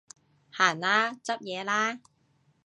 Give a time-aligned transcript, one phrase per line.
[0.49, 1.99] 行啦，執嘢啦